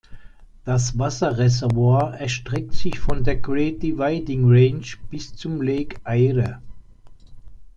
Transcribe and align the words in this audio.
Das 0.65 0.97
Wasserreservoir 0.97 2.15
erstreckt 2.15 2.73
sich 2.73 2.97
von 2.99 3.23
der 3.23 3.35
Great 3.35 3.83
Dividing 3.83 4.45
Range 4.49 4.87
bis 5.11 5.35
zum 5.35 5.61
Lake 5.61 5.97
Eyre. 6.03 6.59